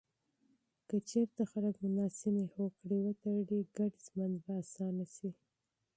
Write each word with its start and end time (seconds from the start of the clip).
که 0.87 0.95
چیرته 1.09 1.43
خلک 1.51 1.75
مناسبې 1.85 2.45
هوکړې 2.55 2.97
وتړي، 3.01 3.59
ګډ 3.77 3.93
ژوند 4.07 4.35
به 4.43 4.51
اسانه 4.61 5.05
سي. 5.15 5.29